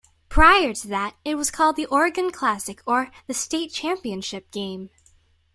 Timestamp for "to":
0.73-0.87